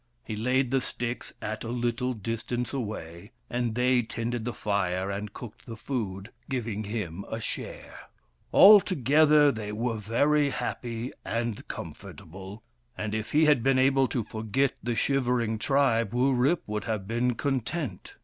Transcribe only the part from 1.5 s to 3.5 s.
a little distance away: